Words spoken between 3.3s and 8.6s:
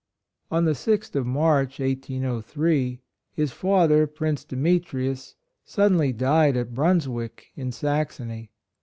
his father, Prince Demetrius, suddenly died at .Brunswick, in Saxony.